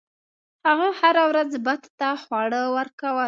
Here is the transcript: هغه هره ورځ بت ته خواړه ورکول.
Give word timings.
هغه 0.67 0.87
هره 0.99 1.23
ورځ 1.31 1.51
بت 1.65 1.83
ته 1.99 2.09
خواړه 2.21 2.61
ورکول. 2.77 3.17